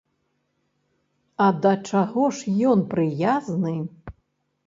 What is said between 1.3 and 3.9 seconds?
А да чаго ж ён прыязны?